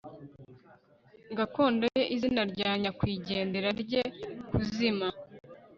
gakondo 1.37 1.83
ye 1.95 2.03
izina 2.15 2.41
rya 2.51 2.71
nyakwigendera 2.81 3.69
rye 3.81 4.01
kuzima 4.53 5.07